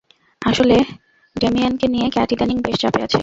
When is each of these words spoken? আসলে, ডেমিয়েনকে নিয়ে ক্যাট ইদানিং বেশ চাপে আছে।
আসলে, 0.41 0.77
ডেমিয়েনকে 1.35 1.87
নিয়ে 1.87 2.07
ক্যাট 2.09 2.29
ইদানিং 2.31 2.57
বেশ 2.61 2.75
চাপে 2.75 2.99
আছে। 3.03 3.19